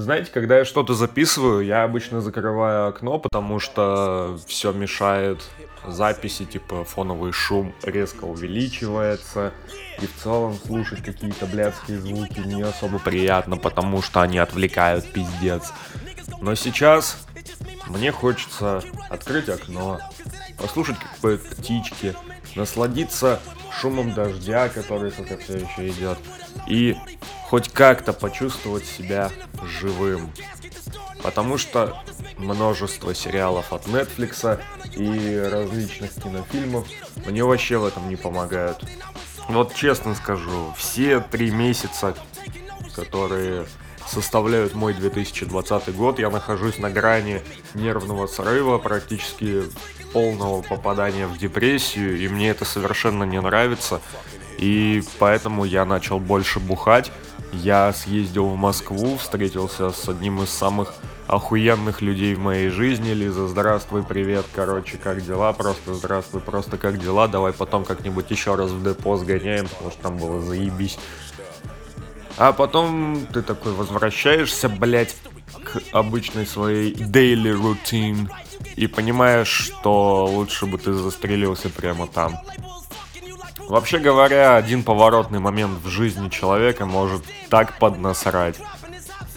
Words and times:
Знаете, 0.00 0.30
когда 0.32 0.56
я 0.56 0.64
что-то 0.64 0.94
записываю, 0.94 1.62
я 1.62 1.84
обычно 1.84 2.22
закрываю 2.22 2.88
окно, 2.88 3.18
потому 3.18 3.58
что 3.58 4.38
все 4.46 4.72
мешает 4.72 5.42
записи, 5.86 6.46
типа 6.46 6.84
фоновый 6.84 7.32
шум 7.32 7.74
резко 7.82 8.24
увеличивается, 8.24 9.52
и 10.00 10.06
в 10.06 10.22
целом 10.22 10.58
слушать 10.66 11.04
какие-то 11.04 11.44
блядские 11.44 11.98
звуки 11.98 12.40
не 12.40 12.62
особо 12.62 12.98
приятно, 12.98 13.58
потому 13.58 14.00
что 14.00 14.22
они 14.22 14.38
отвлекают 14.38 15.04
пиздец. 15.12 15.70
Но 16.40 16.54
сейчас 16.54 17.18
мне 17.86 18.10
хочется 18.10 18.82
открыть 19.10 19.50
окно, 19.50 20.00
послушать 20.56 20.98
как 20.98 21.14
поют 21.18 21.42
птички, 21.42 22.14
насладиться 22.56 23.38
шумом 23.72 24.12
дождя, 24.12 24.68
который, 24.68 25.12
сука, 25.12 25.36
все 25.38 25.58
еще 25.58 25.88
идет, 25.88 26.18
и 26.66 26.96
хоть 27.48 27.68
как-то 27.70 28.12
почувствовать 28.12 28.84
себя 28.84 29.30
живым. 29.62 30.30
Потому 31.22 31.58
что 31.58 32.02
множество 32.38 33.14
сериалов 33.14 33.72
от 33.72 33.86
Netflix 33.86 34.60
и 34.96 35.48
различных 35.50 36.14
кинофильмов 36.14 36.86
мне 37.26 37.44
вообще 37.44 37.78
в 37.78 37.84
этом 37.84 38.08
не 38.08 38.16
помогают. 38.16 38.84
Вот 39.48 39.74
честно 39.74 40.14
скажу, 40.14 40.72
все 40.76 41.20
три 41.20 41.50
месяца, 41.50 42.14
которые 42.94 43.66
составляют 44.06 44.74
мой 44.74 44.94
2020 44.94 45.94
год, 45.94 46.18
я 46.18 46.30
нахожусь 46.30 46.78
на 46.78 46.90
грани 46.90 47.42
нервного 47.74 48.26
срыва, 48.26 48.78
практически 48.78 49.64
полного 50.12 50.62
попадания 50.62 51.26
в 51.26 51.38
депрессию, 51.38 52.18
и 52.18 52.28
мне 52.28 52.50
это 52.50 52.64
совершенно 52.64 53.24
не 53.24 53.40
нравится. 53.40 54.00
И 54.58 55.02
поэтому 55.18 55.64
я 55.64 55.84
начал 55.84 56.18
больше 56.18 56.60
бухать. 56.60 57.10
Я 57.52 57.92
съездил 57.92 58.46
в 58.46 58.56
Москву, 58.56 59.16
встретился 59.16 59.90
с 59.90 60.08
одним 60.08 60.42
из 60.42 60.50
самых 60.50 60.94
охуенных 61.26 62.00
людей 62.00 62.34
в 62.34 62.40
моей 62.40 62.68
жизни. 62.68 63.12
Лиза, 63.12 63.48
здравствуй, 63.48 64.02
привет, 64.02 64.46
короче, 64.54 64.98
как 64.98 65.24
дела? 65.24 65.52
Просто 65.52 65.94
здравствуй, 65.94 66.40
просто 66.40 66.76
как 66.76 67.00
дела? 67.00 67.28
Давай 67.28 67.52
потом 67.52 67.84
как-нибудь 67.84 68.30
еще 68.30 68.54
раз 68.54 68.70
в 68.70 68.84
депо 68.84 69.16
сгоняем, 69.16 69.68
потому 69.68 69.90
что 69.90 70.02
там 70.02 70.16
было 70.16 70.40
заебись. 70.40 70.98
А 72.36 72.52
потом 72.52 73.26
ты 73.32 73.42
такой 73.42 73.72
возвращаешься, 73.72 74.68
блять, 74.68 75.14
к 75.64 75.80
обычной 75.92 76.46
своей 76.46 76.92
daily 76.92 77.52
routine 77.52 78.28
и 78.76 78.86
понимаешь, 78.86 79.48
что 79.48 80.26
лучше 80.26 80.66
бы 80.66 80.78
ты 80.78 80.92
застрелился 80.92 81.68
прямо 81.68 82.06
там. 82.06 82.38
Вообще 83.68 83.98
говоря, 83.98 84.56
один 84.56 84.82
поворотный 84.82 85.38
момент 85.38 85.78
в 85.84 85.88
жизни 85.88 86.28
человека 86.28 86.86
может 86.86 87.22
так 87.48 87.78
поднасрать. 87.78 88.56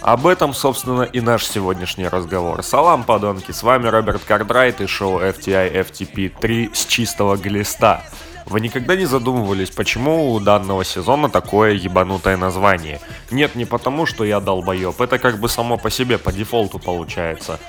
Об 0.02 0.28
этом, 0.28 0.53
собственно, 0.53 1.03
и 1.03 1.22
наш 1.22 1.45
сегодняшний 1.45 2.08
разговор. 2.08 2.61
Салам, 2.64 3.03
подонки, 3.03 3.52
с 3.52 3.64
вами 3.64 3.88
Роберт 3.88 4.23
Кардрайт 4.23 4.81
и 4.81 4.88
шоу 4.88 5.22
FTI 5.22 5.72
FTP 5.88 6.33
3 6.42 6.72
с 6.73 6.86
чистого 6.86 7.38
глиста. 7.38 8.03
Вы 8.45 8.61
никогда 8.61 8.95
не 8.95 9.05
задумывались, 9.05 9.69
почему 9.69 10.33
у 10.33 10.39
данного 10.39 10.83
сезона 10.83 11.30
такое 11.30 11.73
ебанутое 11.73 12.38
название? 12.38 12.99
Нет, 13.31 13.55
не 13.55 13.66
потому, 13.66 14.05
что 14.05 14.23
я 14.25 14.39
долбоеб, 14.39 14.99
это 14.99 15.17
как 15.17 15.39
бы 15.39 15.49
само 15.49 15.77
по 15.77 15.89
себе, 15.89 16.17
по 16.17 16.31
дефолту 16.31 16.80
получается. 16.80 17.59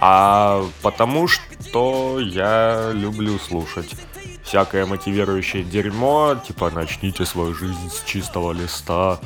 А 0.00 0.64
потому 0.82 1.28
что 1.28 2.20
я 2.20 2.90
люблю 2.94 3.38
слушать 3.38 3.94
всякое 4.42 4.86
мотивирующее 4.86 5.62
дерьмо, 5.62 6.36
типа 6.46 6.70
начните 6.70 7.26
свою 7.26 7.54
жизнь 7.54 7.90
с 7.90 8.02
чистого 8.04 8.52
листа, 8.52 9.20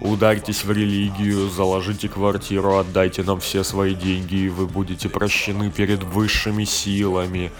ударьтесь 0.00 0.64
в 0.64 0.72
религию, 0.72 1.50
заложите 1.50 2.08
квартиру, 2.08 2.78
отдайте 2.78 3.22
нам 3.22 3.40
все 3.40 3.62
свои 3.62 3.94
деньги, 3.94 4.36
и 4.36 4.48
вы 4.48 4.66
будете 4.66 5.08
прощены 5.08 5.70
перед 5.70 6.02
высшими 6.02 6.64
силами. 6.64 7.52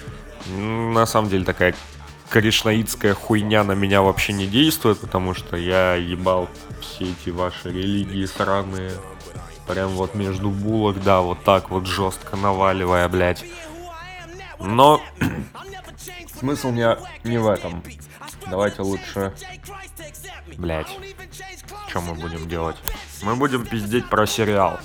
На 0.56 1.06
самом 1.06 1.28
деле 1.28 1.44
такая 1.44 1.74
кришнаитская 2.30 3.14
хуйня 3.14 3.64
на 3.64 3.72
меня 3.72 4.02
вообще 4.02 4.32
не 4.32 4.46
действует, 4.46 5.00
потому 5.00 5.34
что 5.34 5.56
я 5.56 5.94
ебал 5.94 6.48
все 6.80 7.12
эти 7.12 7.30
ваши 7.30 7.70
религии 7.70 8.24
сраные. 8.26 8.92
Прям 9.66 9.90
вот 9.90 10.14
между 10.14 10.50
булок, 10.50 11.02
да, 11.02 11.20
вот 11.20 11.42
так 11.42 11.70
вот 11.70 11.86
жестко 11.86 12.36
наваливая, 12.36 13.08
блядь. 13.08 13.44
Но 14.60 15.02
смысл 16.38 16.70
не, 16.70 16.96
не 17.24 17.38
в 17.38 17.48
этом. 17.48 17.82
Давайте 18.48 18.82
лучше... 18.82 19.34
Блять. 20.56 20.88
Что 21.88 22.00
мы 22.00 22.14
будем 22.14 22.48
делать? 22.48 22.76
Мы 23.22 23.34
будем 23.36 23.66
пиздеть 23.66 24.08
про 24.08 24.26
сериал. 24.26 24.78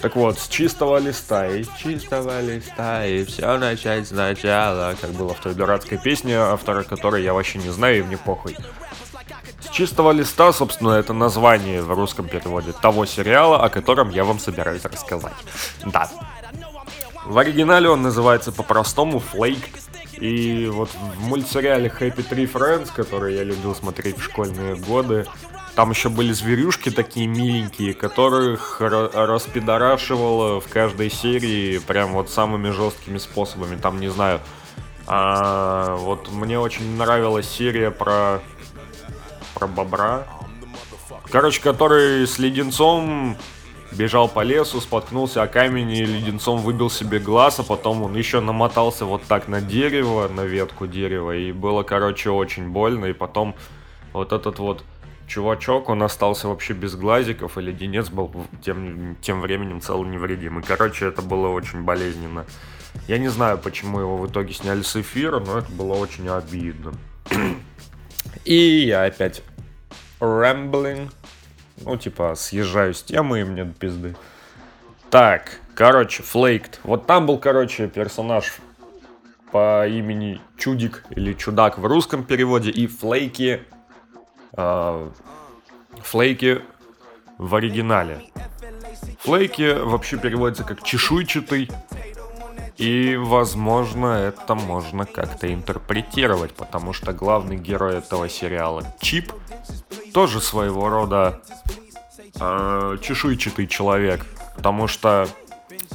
Так 0.00 0.16
вот, 0.16 0.38
с 0.38 0.48
чистого 0.48 0.96
листа, 0.98 1.46
и 1.46 1.64
чистого 1.78 2.40
листа, 2.40 3.04
и 3.04 3.22
все 3.24 3.58
начать 3.58 4.08
сначала, 4.08 4.94
как 4.98 5.10
было 5.10 5.34
в 5.34 5.40
той 5.40 5.54
дурацкой 5.54 5.98
песне, 5.98 6.38
автора 6.38 6.84
которой 6.84 7.22
я 7.22 7.34
вообще 7.34 7.58
не 7.58 7.68
знаю, 7.68 7.98
и 7.98 8.02
мне 8.02 8.16
похуй. 8.16 8.56
С 9.60 9.68
чистого 9.68 10.12
листа, 10.12 10.52
собственно, 10.54 10.92
это 10.92 11.12
название 11.12 11.82
в 11.82 11.92
русском 11.92 12.26
переводе 12.26 12.72
того 12.72 13.04
сериала, 13.04 13.62
о 13.62 13.68
котором 13.68 14.08
я 14.10 14.24
вам 14.24 14.38
собираюсь 14.38 14.84
рассказать. 14.84 15.34
Да. 15.84 16.10
В 17.26 17.36
оригинале 17.36 17.90
он 17.90 18.00
называется 18.00 18.52
по-простому 18.52 19.22
Flake. 19.32 19.68
И 20.18 20.66
вот 20.66 20.90
в 20.90 21.26
мультсериале 21.28 21.88
Happy 21.88 22.26
Tree 22.28 22.50
Friends, 22.50 22.90
который 22.94 23.34
я 23.34 23.44
любил 23.44 23.74
смотреть 23.74 24.18
в 24.18 24.22
школьные 24.22 24.76
годы, 24.76 25.26
там 25.74 25.90
еще 25.90 26.08
были 26.08 26.32
зверюшки 26.32 26.90
такие 26.90 27.26
миленькие, 27.26 27.94
которых 27.94 28.80
распидорашивало 28.80 30.60
в 30.60 30.68
каждой 30.68 31.10
серии 31.10 31.78
прям 31.78 32.12
вот 32.12 32.30
самыми 32.30 32.70
жесткими 32.70 33.18
способами. 33.18 33.76
Там, 33.76 34.00
не 34.00 34.08
знаю, 34.08 34.40
а, 35.06 35.96
вот 35.96 36.30
мне 36.30 36.58
очень 36.58 36.96
нравилась 36.96 37.48
серия 37.48 37.90
про, 37.90 38.40
про 39.54 39.66
бобра. 39.66 40.26
Короче, 41.30 41.62
который 41.62 42.26
с 42.26 42.38
леденцом 42.38 43.36
бежал 43.92 44.28
по 44.28 44.42
лесу, 44.42 44.80
споткнулся 44.80 45.42
о 45.42 45.48
камень 45.48 45.90
и 45.90 46.04
леденцом 46.04 46.60
выбил 46.60 46.90
себе 46.90 47.18
глаз, 47.18 47.60
а 47.60 47.62
потом 47.62 48.02
он 48.02 48.14
еще 48.16 48.40
намотался 48.40 49.04
вот 49.04 49.22
так 49.24 49.48
на 49.48 49.60
дерево, 49.60 50.28
на 50.28 50.42
ветку 50.42 50.86
дерева, 50.86 51.36
и 51.36 51.52
было, 51.52 51.82
короче, 51.82 52.30
очень 52.30 52.68
больно, 52.68 53.06
и 53.06 53.12
потом 53.12 53.54
вот 54.12 54.32
этот 54.32 54.58
вот 54.58 54.84
чувачок, 55.30 55.88
он 55.88 56.02
остался 56.02 56.48
вообще 56.48 56.74
без 56.74 56.96
глазиков, 56.96 57.56
и 57.56 57.62
леденец 57.62 58.10
был 58.10 58.30
тем, 58.62 59.16
тем 59.22 59.40
временем 59.40 59.80
цел 59.80 60.04
невредимый. 60.04 60.62
Короче, 60.62 61.06
это 61.06 61.22
было 61.22 61.48
очень 61.48 61.82
болезненно. 61.82 62.44
Я 63.06 63.18
не 63.18 63.28
знаю, 63.28 63.56
почему 63.56 64.00
его 64.00 64.16
в 64.18 64.26
итоге 64.28 64.52
сняли 64.52 64.82
с 64.82 64.96
эфира, 64.96 65.38
но 65.38 65.58
это 65.58 65.70
было 65.72 65.94
очень 65.94 66.28
обидно. 66.28 66.92
И 68.44 68.54
я 68.54 69.04
опять 69.04 69.42
rambling, 70.18 71.10
ну, 71.84 71.96
типа, 71.96 72.34
съезжаю 72.34 72.92
с 72.92 73.02
темы, 73.02 73.40
и 73.40 73.44
мне 73.44 73.64
пизды. 73.64 74.16
Так, 75.10 75.60
короче, 75.74 76.22
Флейкт. 76.22 76.80
Вот 76.82 77.06
там 77.06 77.26
был, 77.26 77.38
короче, 77.38 77.88
персонаж 77.88 78.54
по 79.52 79.86
имени 79.86 80.40
Чудик 80.56 81.04
или 81.10 81.32
Чудак 81.34 81.78
в 81.78 81.86
русском 81.86 82.24
переводе, 82.24 82.70
и 82.70 82.86
Флейки 82.86 83.62
а, 84.52 85.10
флейки 86.02 86.62
в 87.38 87.54
оригинале. 87.54 88.22
Флейки 89.20 89.78
вообще 89.78 90.18
переводится 90.18 90.64
как 90.64 90.82
чешуйчатый, 90.82 91.70
и, 92.80 93.16
возможно, 93.16 94.06
это 94.06 94.54
можно 94.54 95.04
как-то 95.04 95.52
интерпретировать, 95.52 96.54
потому 96.54 96.94
что 96.94 97.12
главный 97.12 97.56
герой 97.56 97.98
этого 97.98 98.26
сериала 98.28 98.84
Чип 99.00 99.30
тоже 100.14 100.40
своего 100.40 100.88
рода 100.88 101.42
э, 102.40 102.96
чешуйчатый 103.02 103.66
человек, 103.66 104.24
потому 104.56 104.88
что 104.88 105.28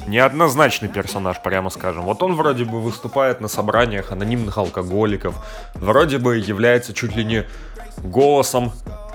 неоднозначный 0.06 0.88
персонаж, 0.88 1.42
прямо 1.42 1.70
скажем. 1.70 2.04
Вот 2.04 2.22
он 2.22 2.34
вроде 2.36 2.64
бы 2.64 2.80
выступает 2.80 3.40
на 3.40 3.48
собраниях 3.48 4.12
анонимных 4.12 4.56
алкоголиков, 4.56 5.34
вроде 5.74 6.18
бы 6.18 6.36
является 6.36 6.94
чуть 6.94 7.16
ли 7.16 7.24
не 7.24 7.46
голосом 8.02 8.72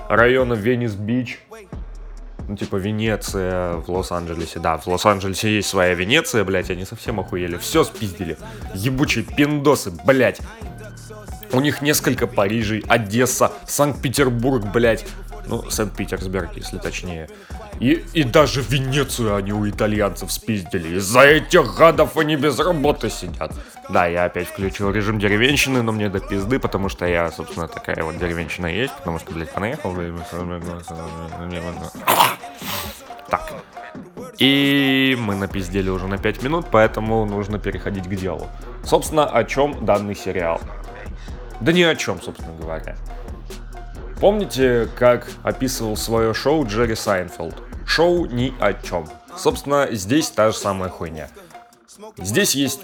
района 0.08 0.54
Венес-Бич. 0.54 1.40
Ну, 2.48 2.56
типа 2.56 2.76
Венеция 2.76 3.74
в 3.74 3.88
Лос-Анджелесе. 3.88 4.58
Да, 4.58 4.76
в 4.76 4.86
Лос-Анджелесе 4.86 5.56
есть 5.56 5.68
своя 5.68 5.94
Венеция, 5.94 6.44
блядь, 6.44 6.70
они 6.70 6.84
совсем 6.84 7.20
охуели. 7.20 7.56
Все 7.56 7.84
спиздили. 7.84 8.36
Ебучие 8.74 9.24
пиндосы, 9.24 9.92
блядь. 10.04 10.40
У 11.52 11.60
них 11.60 11.82
несколько 11.82 12.26
Парижей, 12.26 12.84
Одесса, 12.88 13.52
Санкт-Петербург, 13.66 14.64
блядь. 14.72 15.04
Ну, 15.46 15.68
Санкт-Петербург, 15.70 16.50
если 16.54 16.78
точнее. 16.78 17.28
И, 17.80 18.04
и 18.12 18.22
даже 18.22 18.62
Венецию 18.62 19.34
они 19.34 19.52
у 19.52 19.68
итальянцев 19.68 20.30
спиздили. 20.30 20.96
Из-за 20.96 21.22
этих 21.22 21.74
гадов 21.74 22.16
они 22.16 22.36
без 22.36 22.58
работы 22.58 23.10
сидят. 23.10 23.52
Да, 23.88 24.06
я 24.06 24.24
опять 24.24 24.48
включил 24.48 24.90
режим 24.90 25.18
деревенщины, 25.18 25.82
но 25.82 25.92
мне 25.92 26.08
до 26.08 26.20
пизды, 26.20 26.58
потому 26.58 26.88
что 26.88 27.06
я, 27.06 27.30
собственно, 27.30 27.66
такая 27.68 28.04
вот 28.04 28.18
деревенщина 28.18 28.66
есть, 28.66 28.94
потому 28.98 29.18
что, 29.18 29.32
блядь, 29.32 29.50
понаехал. 29.50 29.94
Так. 33.28 33.52
И 34.38 35.16
мы 35.18 35.34
напиздели 35.34 35.90
уже 35.90 36.06
на 36.06 36.18
5 36.18 36.42
минут, 36.42 36.66
поэтому 36.70 37.24
нужно 37.24 37.58
переходить 37.58 38.04
к 38.04 38.14
делу. 38.14 38.48
Собственно, 38.84 39.26
о 39.26 39.44
чем 39.44 39.84
данный 39.84 40.14
сериал? 40.14 40.60
Да 41.60 41.72
ни 41.72 41.82
о 41.82 41.94
чем, 41.96 42.20
собственно 42.20 42.56
говоря. 42.56 42.96
Помните, 44.22 44.88
как 44.96 45.26
описывал 45.42 45.96
свое 45.96 46.32
шоу 46.32 46.64
Джерри 46.64 46.94
Сайнфелд? 46.94 47.56
Шоу 47.84 48.26
ни 48.26 48.54
о 48.60 48.72
чем. 48.72 49.04
Собственно, 49.36 49.88
здесь 49.90 50.30
та 50.30 50.52
же 50.52 50.56
самая 50.56 50.90
хуйня. 50.90 51.28
Здесь 52.18 52.54
есть 52.54 52.82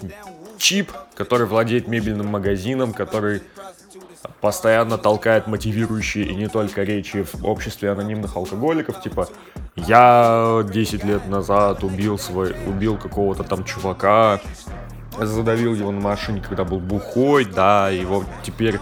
Чип, 0.57 0.91
который 1.15 1.47
владеет 1.47 1.87
мебельным 1.87 2.27
магазином, 2.27 2.91
который 2.91 3.41
постоянно 4.41 4.97
толкает 4.97 5.47
мотивирующие 5.47 6.25
и 6.25 6.35
не 6.35 6.49
только 6.49 6.83
речи 6.83 7.23
в 7.23 7.45
обществе 7.45 7.89
анонимных 7.89 8.35
алкоголиков, 8.35 9.01
типа 9.01 9.29
я 9.77 10.65
10 10.69 11.05
лет 11.05 11.25
назад 11.29 11.85
убил 11.85 12.19
свой, 12.19 12.53
убил 12.67 12.97
какого-то 12.97 13.45
там 13.45 13.63
чувака, 13.63 14.41
задавил 15.17 15.73
его 15.73 15.93
на 15.93 16.01
машине, 16.01 16.41
когда 16.41 16.65
был 16.65 16.79
бухой, 16.79 17.45
да, 17.45 17.89
его 17.89 18.25
теперь 18.43 18.77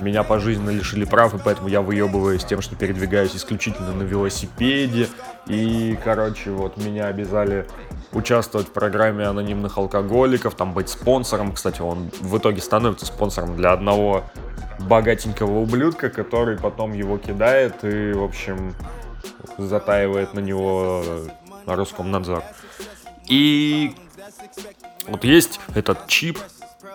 меня 0.00 0.22
пожизненно 0.22 0.70
лишили 0.70 1.04
прав, 1.04 1.34
и 1.34 1.38
поэтому 1.38 1.68
я 1.68 1.80
выебываюсь 1.80 2.44
тем, 2.44 2.62
что 2.62 2.76
передвигаюсь 2.76 3.34
исключительно 3.34 3.92
на 3.92 4.02
велосипеде. 4.02 5.08
И, 5.46 5.98
короче, 6.02 6.50
вот 6.50 6.76
меня 6.76 7.06
обязали 7.06 7.66
участвовать 8.12 8.68
в 8.68 8.72
программе 8.72 9.26
анонимных 9.26 9.78
алкоголиков, 9.78 10.54
там 10.54 10.72
быть 10.72 10.88
спонсором. 10.88 11.52
Кстати, 11.52 11.80
он 11.80 12.10
в 12.20 12.38
итоге 12.38 12.60
становится 12.60 13.06
спонсором 13.06 13.56
для 13.56 13.72
одного 13.72 14.24
богатенького 14.80 15.60
ублюдка, 15.60 16.10
который 16.10 16.58
потом 16.58 16.92
его 16.92 17.18
кидает 17.18 17.84
и, 17.84 18.12
в 18.12 18.22
общем, 18.22 18.74
затаивает 19.58 20.34
на 20.34 20.40
него 20.40 21.02
Роскомнадзор. 21.66 22.42
И 23.26 23.94
вот 25.08 25.24
есть 25.24 25.60
этот 25.74 26.06
чип, 26.06 26.38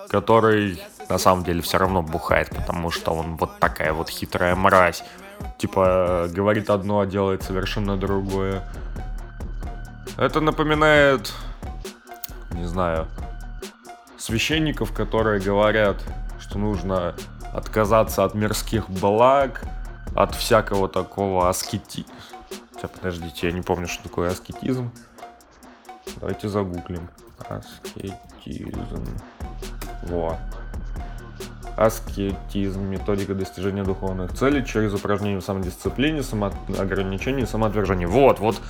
который 0.09 0.81
на 1.11 1.17
самом 1.17 1.43
деле 1.43 1.61
все 1.61 1.77
равно 1.77 2.01
бухает, 2.01 2.49
потому 2.49 2.89
что 2.89 3.13
он 3.13 3.35
вот 3.35 3.59
такая 3.59 3.93
вот 3.93 4.09
хитрая 4.09 4.55
мразь. 4.55 5.03
Типа, 5.57 6.27
говорит 6.29 6.69
одно, 6.69 7.01
а 7.01 7.05
делает 7.05 7.43
совершенно 7.43 7.97
другое. 7.97 8.63
Это 10.17 10.39
напоминает, 10.39 11.33
не 12.51 12.65
знаю, 12.65 13.07
священников, 14.17 14.93
которые 14.93 15.41
говорят, 15.41 15.97
что 16.39 16.57
нужно 16.57 17.15
отказаться 17.53 18.23
от 18.23 18.33
мирских 18.33 18.89
благ, 18.89 19.63
от 20.15 20.35
всякого 20.35 20.87
такого 20.87 21.49
аскети... 21.49 22.05
Хотя, 22.73 22.87
подождите, 22.87 23.47
я 23.47 23.53
не 23.53 23.61
помню, 23.61 23.87
что 23.87 24.03
такое 24.03 24.31
аскетизм. 24.31 24.91
Давайте 26.17 26.49
загуглим. 26.49 27.09
Аскетизм. 27.47 29.05
Во. 30.03 30.37
Аскетизм. 31.85 32.81
Методика 32.81 33.33
достижения 33.33 33.83
духовных 33.83 34.33
целей 34.33 34.65
через 34.65 34.93
упражнение 34.93 35.39
в 35.39 35.43
самодисциплине, 35.43 36.23
самоограничение 36.23 37.43
и 37.43 37.47
самоотвержение. 37.47 38.07
Вот, 38.07 38.39
вот 38.39 38.61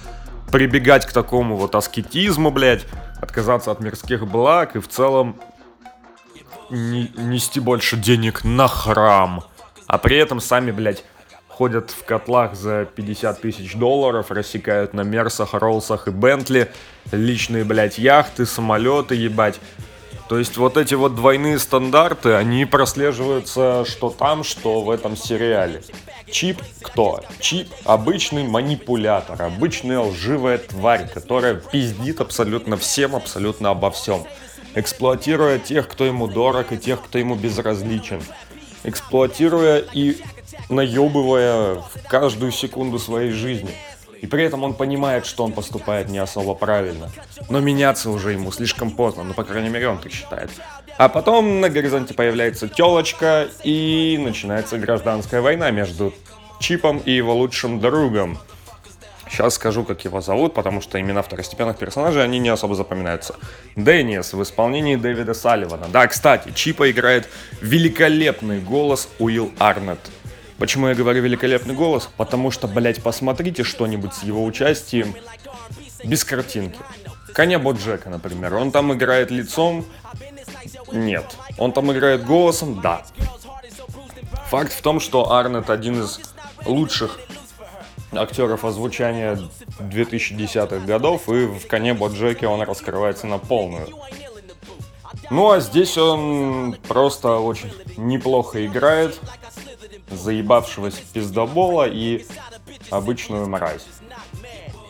прибегать 0.52 1.06
к 1.06 1.12
такому 1.12 1.56
вот 1.56 1.76
аскетизму, 1.76 2.52
блядь, 2.52 2.86
отказаться 3.22 3.72
от 3.72 3.80
мирских 3.80 4.28
благ 4.28 4.76
и 4.76 4.80
в 4.80 4.88
целом 4.88 5.40
не, 6.70 7.12
нести 7.16 7.60
больше 7.60 7.98
денег 7.98 8.44
на 8.44 8.68
храм. 8.68 9.44
А 9.88 9.98
при 9.98 10.18
этом 10.18 10.40
сами, 10.40 10.72
блядь, 10.72 11.04
ходят 11.48 11.92
в 11.92 12.06
котлах 12.06 12.56
за 12.56 12.86
50 12.86 13.42
тысяч 13.42 13.76
долларов, 13.76 14.32
рассекают 14.32 14.94
на 14.94 15.02
Мерсах, 15.02 15.54
Роллсах 15.54 16.08
и 16.08 16.12
Бентли, 16.12 16.72
личные, 17.12 17.64
блядь, 17.64 17.98
яхты, 17.98 18.46
самолеты, 18.46 19.16
ебать. 19.16 19.60
То 20.32 20.38
есть 20.38 20.56
вот 20.56 20.78
эти 20.78 20.94
вот 20.94 21.16
двойные 21.16 21.60
стандарты, 21.60 22.36
они 22.36 22.64
прослеживаются 22.64 23.84
что 23.86 24.10
там, 24.10 24.46
что 24.46 24.80
в 24.80 24.90
этом 24.90 25.18
сериале. 25.18 25.84
Чип 26.32 26.62
кто? 26.82 27.20
Чип 27.42 27.68
обычный 27.84 28.46
манипулятор, 28.46 29.42
обычная 29.42 30.00
лживая 30.00 30.58
тварь, 30.58 31.10
которая 31.14 31.56
пиздит 31.56 32.22
абсолютно 32.22 32.78
всем, 32.78 33.14
абсолютно 33.14 33.72
обо 33.72 33.92
всем. 33.92 34.24
Эксплуатируя 34.74 35.60
тех, 35.60 35.90
кто 35.90 36.06
ему 36.06 36.28
дорог 36.28 36.72
и 36.72 36.78
тех, 36.78 37.02
кто 37.04 37.18
ему 37.18 37.36
безразличен. 37.36 38.24
Эксплуатируя 38.86 39.80
и 39.80 40.16
наебывая 40.70 41.76
в 41.76 42.08
каждую 42.08 42.54
секунду 42.54 43.00
своей 43.00 43.32
жизни. 43.32 43.76
И 44.22 44.28
при 44.28 44.44
этом 44.44 44.64
он 44.64 44.76
понимает, 44.76 45.26
что 45.26 45.44
он 45.44 45.52
поступает 45.52 46.08
не 46.08 46.20
особо 46.20 46.54
правильно. 46.54 47.10
Но 47.50 47.60
меняться 47.60 48.12
уже 48.12 48.34
ему 48.34 48.52
слишком 48.52 48.92
поздно, 48.92 49.24
ну, 49.24 49.34
по 49.34 49.44
крайней 49.44 49.70
мере, 49.70 49.90
он 49.90 49.98
так 49.98 50.12
считает. 50.12 50.52
А 50.98 51.10
потом 51.10 51.60
на 51.60 51.70
горизонте 51.70 52.14
появляется 52.14 52.70
телочка, 52.70 53.48
и 53.64 54.20
начинается 54.24 54.78
гражданская 54.78 55.42
война 55.42 55.72
между 55.72 56.14
Чипом 56.60 57.00
и 57.00 57.12
его 57.12 57.34
лучшим 57.34 57.80
другом. 57.80 58.38
Сейчас 59.28 59.56
скажу, 59.56 59.84
как 59.84 60.04
его 60.04 60.22
зовут, 60.22 60.54
потому 60.54 60.82
что 60.82 61.00
имена 61.00 61.22
второстепенных 61.24 61.78
персонажей, 61.78 62.24
они 62.24 62.38
не 62.38 62.50
особо 62.50 62.76
запоминаются. 62.76 63.36
Деннис 63.76 64.34
в 64.34 64.44
исполнении 64.44 64.98
Дэвида 64.98 65.34
Салливана. 65.34 65.88
Да, 65.88 66.06
кстати, 66.06 66.52
Чипа 66.54 66.92
играет 66.92 67.28
великолепный 67.62 68.60
голос 68.60 69.08
Уилл 69.18 69.52
Арнетт. 69.58 70.12
Почему 70.62 70.90
я 70.90 70.94
говорю 70.94 71.24
великолепный 71.24 71.74
голос? 71.74 72.08
Потому 72.18 72.52
что, 72.52 72.68
блять, 72.68 73.02
посмотрите 73.02 73.64
что-нибудь 73.64 74.14
с 74.14 74.22
его 74.22 74.46
участием 74.46 75.16
без 76.04 76.24
картинки. 76.24 76.78
Коня 77.34 77.58
Боджека, 77.58 78.12
например. 78.12 78.54
Он 78.54 78.72
там 78.72 78.94
играет 78.94 79.32
лицом? 79.32 79.84
Нет. 80.92 81.36
Он 81.58 81.72
там 81.72 81.92
играет 81.92 82.24
голосом? 82.24 82.80
Да. 82.80 83.02
Факт 84.52 84.72
в 84.74 84.84
том, 84.84 85.00
что 85.00 85.32
Арнет 85.32 85.72
один 85.72 86.04
из 86.04 86.20
лучших 86.64 87.20
актеров 88.12 88.64
озвучания 88.64 89.40
2010-х 89.80 90.86
годов, 90.86 91.28
и 91.28 91.48
в 91.48 91.66
«Коне 91.66 91.96
Боджеке» 91.96 92.46
он 92.46 92.62
раскрывается 92.62 93.26
на 93.26 93.40
полную. 93.40 93.88
Ну 95.32 95.50
а 95.50 95.60
здесь 95.60 95.98
он 95.98 96.76
просто 96.88 97.38
очень 97.38 97.74
неплохо 97.98 98.64
играет, 98.64 99.20
заебавшегося 100.12 101.02
пиздобола 101.14 101.88
и 101.88 102.26
обычную 102.90 103.48
мразь. 103.48 103.86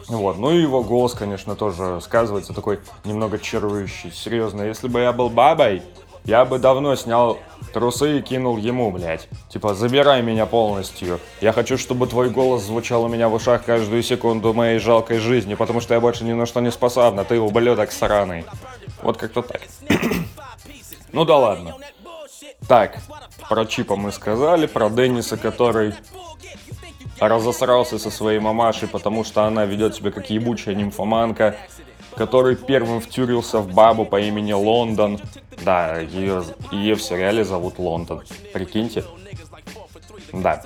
Вот. 0.08 0.38
Ну 0.38 0.52
и 0.52 0.62
его 0.62 0.84
голос, 0.84 1.14
конечно, 1.14 1.56
тоже 1.56 2.02
сказывается, 2.02 2.54
такой 2.54 2.80
немного 3.06 3.40
чарующий. 3.40 4.12
Серьезно, 4.12 4.64
если 4.64 4.88
бы 4.88 5.00
я 5.00 5.14
был 5.14 5.30
бабой, 5.30 5.84
я 6.26 6.46
бы 6.46 6.60
давно 6.60 6.96
снял 6.96 7.40
трусы 7.74 8.20
и 8.20 8.22
кинул 8.22 8.58
ему, 8.58 8.92
блядь. 8.92 9.28
Типа, 9.50 9.74
забирай 9.74 10.22
меня 10.22 10.46
полностью. 10.46 11.20
Я 11.40 11.52
хочу, 11.52 11.78
чтобы 11.78 12.08
твой 12.08 12.30
голос 12.30 12.64
звучал 12.64 13.04
у 13.04 13.08
меня 13.08 13.28
в 13.30 13.34
ушах 13.34 13.64
каждую 13.64 14.04
секунду 14.04 14.54
моей 14.54 14.80
жалкой 14.80 15.20
жизни, 15.20 15.56
потому 15.56 15.82
что 15.82 15.94
я 15.94 16.00
больше 16.00 16.24
ни 16.24 16.34
на 16.34 16.46
что 16.46 16.60
не 16.60 16.72
способна, 16.72 17.24
ты 17.24 17.40
ублюдок 17.40 17.92
сраный. 17.92 18.46
Вот 19.02 19.18
как-то 19.18 19.42
так. 19.42 19.62
ну 21.12 21.26
да 21.26 21.38
ладно. 21.38 21.76
Так, 22.68 22.98
про 23.50 23.66
Чипа 23.66 23.96
мы 23.96 24.12
сказали, 24.12 24.66
про 24.66 24.90
Денниса, 24.90 25.38
который 25.38 25.94
разосрался 27.20 28.00
со 28.00 28.10
своей 28.10 28.40
мамашей, 28.40 28.88
потому 28.88 29.24
что 29.24 29.44
она 29.44 29.66
ведет 29.66 29.96
себя 29.96 30.12
как 30.12 30.30
ебучая 30.30 30.76
нимфоманка, 30.76 31.56
который 32.16 32.56
первым 32.56 33.00
втюрился 33.00 33.60
в 33.60 33.74
бабу 33.74 34.06
по 34.06 34.20
имени 34.20 34.54
Лондон. 34.54 35.20
Да, 35.64 36.00
ее, 36.00 36.44
ее 36.72 36.96
в 36.96 37.02
сериале 37.02 37.44
зовут 37.44 37.78
Лондон. 37.78 38.24
Прикиньте. 38.54 39.04
Да. 40.34 40.64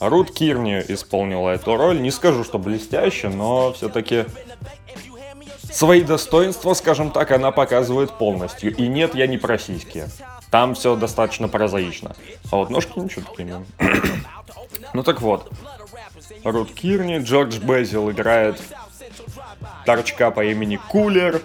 Рут 0.00 0.32
Кирни 0.32 0.82
исполнила 0.88 1.50
эту 1.50 1.76
роль. 1.76 2.00
Не 2.00 2.10
скажу, 2.10 2.44
что 2.44 2.58
блестяще, 2.58 3.28
но 3.28 3.72
все-таки 3.72 4.24
свои 5.70 6.02
достоинства, 6.02 6.74
скажем 6.74 7.10
так, 7.10 7.30
она 7.30 7.50
показывает 7.50 8.12
полностью. 8.12 8.74
И 8.74 8.86
нет, 8.86 9.14
я 9.14 9.26
не 9.26 9.38
про 9.38 9.58
сиськи. 9.58 10.06
Там 10.50 10.74
все 10.74 10.96
достаточно 10.96 11.48
прозаично. 11.48 12.16
А 12.50 12.56
вот 12.56 12.70
ножки 12.70 12.98
ничего 12.98 13.22
такие. 13.22 13.64
ну 14.94 15.02
так 15.02 15.20
вот. 15.20 15.50
Рут 16.44 16.72
Кирни, 16.72 17.18
Джордж 17.18 17.58
Безил 17.58 18.10
играет 18.10 18.60
торчка 19.84 20.30
по 20.30 20.44
имени 20.44 20.76
Кулер. 20.76 21.42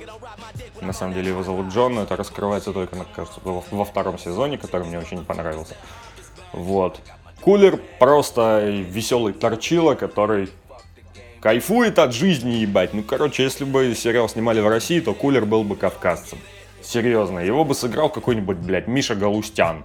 На 0.81 0.93
самом 0.93 1.13
деле 1.13 1.29
его 1.29 1.43
зовут 1.43 1.73
Джон, 1.73 1.95
но 1.95 2.03
это 2.03 2.15
раскрывается 2.15 2.73
только, 2.73 2.95
мне 2.95 3.05
кажется, 3.15 3.39
во, 3.43 3.63
во 3.71 3.85
втором 3.85 4.19
сезоне, 4.19 4.57
который 4.57 4.87
мне 4.87 4.99
очень 4.99 5.23
понравился. 5.23 5.75
Вот. 6.51 6.99
Кулер 7.41 7.79
просто 7.99 8.61
веселый 8.65 9.33
торчила, 9.33 9.95
который 9.95 10.49
кайфует 11.41 11.99
от 11.99 12.13
жизни, 12.13 12.51
ебать. 12.51 12.93
Ну, 12.93 13.03
короче, 13.03 13.43
если 13.43 13.65
бы 13.65 13.93
сериал 13.95 14.29
снимали 14.29 14.61
в 14.61 14.67
России, 14.67 14.99
то 14.99 15.13
Кулер 15.13 15.45
был 15.45 15.63
бы 15.63 15.75
кавказцем. 15.75 16.39
Серьезно, 16.83 17.39
его 17.39 17.63
бы 17.63 17.73
сыграл 17.73 18.09
какой-нибудь, 18.09 18.57
блядь, 18.57 18.87
Миша 18.87 19.15
Галустян. 19.15 19.83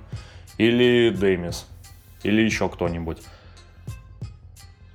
Или 0.58 1.10
Дэмис. 1.10 1.66
Или 2.24 2.42
еще 2.42 2.68
кто-нибудь. 2.68 3.22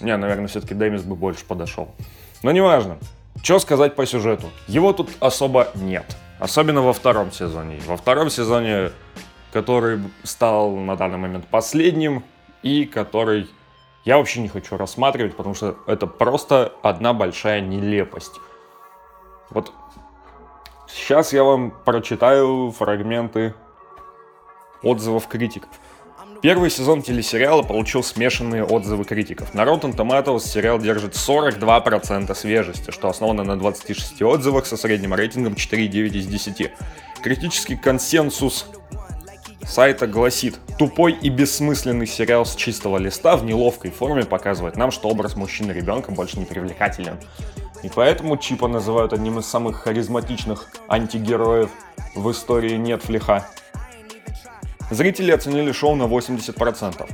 Не, 0.02 0.18
наверное, 0.18 0.48
все-таки 0.48 0.74
Дэмис 0.74 1.04
бы 1.04 1.16
больше 1.16 1.46
подошел. 1.46 1.96
Но 2.44 2.52
неважно. 2.52 2.98
Что 3.42 3.60
сказать 3.60 3.96
по 3.96 4.06
сюжету? 4.06 4.50
Его 4.68 4.92
тут 4.92 5.10
особо 5.22 5.70
нет. 5.76 6.06
Особенно 6.40 6.82
во 6.82 6.92
втором 6.92 7.32
сезоне. 7.32 7.80
Во 7.88 7.96
втором 7.96 8.30
сезоне, 8.30 8.92
который 9.54 10.02
стал 10.24 10.76
на 10.76 10.98
данный 10.98 11.18
момент 11.18 11.48
последним, 11.48 12.24
и 12.64 12.86
который 12.86 13.50
я 14.04 14.18
вообще 14.18 14.42
не 14.42 14.50
хочу 14.50 14.76
рассматривать, 14.76 15.36
потому 15.38 15.56
что 15.56 15.78
это 15.88 16.08
просто 16.08 16.74
одна 16.82 17.14
большая 17.14 17.62
нелепость. 17.62 18.40
Вот 19.50 19.72
сейчас 20.94 21.34
я 21.34 21.44
вам 21.44 21.72
прочитаю 21.86 22.72
фрагменты 22.72 23.54
отзывов 24.82 25.28
критиков. 25.28 25.70
Первый 26.42 26.70
сезон 26.70 27.02
телесериала 27.02 27.62
получил 27.62 28.04
смешанные 28.04 28.66
отзывы 28.66 29.06
критиков. 29.06 29.54
На 29.54 29.62
Rotten 29.62 29.96
Tomatoes 29.96 30.42
сериал 30.42 30.78
держит 30.78 31.14
42% 31.14 32.36
свежести, 32.36 32.92
что 32.92 33.08
основано 33.08 33.46
на 33.46 33.58
26 33.58 34.22
отзывах 34.24 34.66
со 34.66 34.76
средним 34.76 35.14
рейтингом 35.14 35.54
4,9 35.54 36.10
из 36.10 36.28
10. 36.28 36.72
Критический 37.24 37.78
консенсус 37.78 38.66
сайта 39.66 40.06
гласит, 40.06 40.60
тупой 40.78 41.14
и 41.14 41.30
бессмысленный 41.30 42.08
сериал 42.08 42.46
с 42.46 42.56
чистого 42.56 42.98
листа 42.98 43.38
в 43.38 43.46
неловкой 43.46 43.92
форме 43.92 44.26
показывает 44.26 44.76
нам, 44.76 44.92
что 44.92 45.08
образ 45.08 45.38
мужчины 45.38 45.72
ребенка 45.72 46.12
больше 46.12 46.38
не 46.40 46.46
привлекателен. 46.46 47.18
И 47.84 47.90
поэтому 47.94 48.38
Чипа 48.38 48.68
называют 48.68 49.12
одним 49.14 49.40
из 49.40 49.46
самых 49.46 49.82
харизматичных 49.82 50.72
антигероев 50.88 51.70
в 52.16 52.32
истории 52.32 52.78
Нетфлиха. 52.78 53.48
Зрители 54.90 55.32
оценили 55.32 55.72
шоу 55.74 55.96
на 55.96 56.04
80%. 56.04 57.10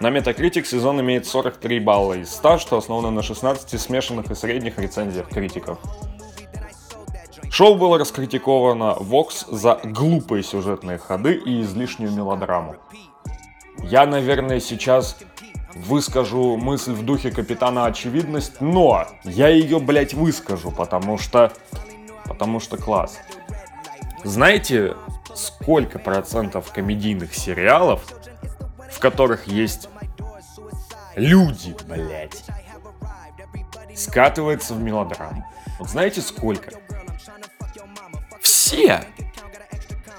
На 0.00 0.08
Metacritic 0.08 0.64
сезон 0.64 1.00
имеет 1.00 1.26
43 1.26 1.80
балла 1.80 2.14
из 2.14 2.30
100, 2.30 2.58
что 2.58 2.76
основано 2.76 3.10
на 3.10 3.22
16 3.22 3.80
смешанных 3.80 4.30
и 4.30 4.34
средних 4.34 4.78
рецензиях 4.78 5.28
критиков. 5.28 5.78
Шоу 7.50 7.76
было 7.76 7.98
раскритиковано 7.98 8.96
Vox 9.00 9.46
за 9.48 9.80
глупые 9.84 10.42
сюжетные 10.42 10.98
ходы 10.98 11.34
и 11.34 11.62
излишнюю 11.62 12.12
мелодраму. 12.12 12.76
Я, 13.78 14.06
наверное, 14.06 14.60
сейчас 14.60 15.16
выскажу 15.74 16.56
мысль 16.56 16.92
в 16.92 17.04
духе 17.04 17.30
Капитана 17.30 17.86
Очевидность, 17.86 18.60
но 18.60 19.06
я 19.24 19.48
ее, 19.48 19.80
блядь, 19.80 20.14
выскажу, 20.14 20.70
потому 20.70 21.18
что... 21.18 21.52
Потому 22.24 22.58
что 22.58 22.76
класс. 22.76 23.18
Знаете, 24.22 24.96
сколько 25.34 25.98
процентов 25.98 26.72
комедийных 26.72 27.34
сериалов, 27.34 28.02
в 28.90 28.98
которых 28.98 29.46
есть 29.46 29.88
люди, 31.16 31.76
блядь, 31.86 32.42
скатывается 33.94 34.74
в 34.74 34.80
мелодраму? 34.80 35.44
Вот 35.78 35.90
знаете 35.90 36.22
сколько? 36.22 36.70
Все! 38.40 39.04